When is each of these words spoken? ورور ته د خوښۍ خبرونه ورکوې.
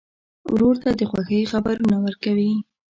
ورور 0.53 0.75
ته 0.83 0.89
د 0.99 1.01
خوښۍ 1.09 1.41
خبرونه 1.51 1.95
ورکوې. 2.05 2.51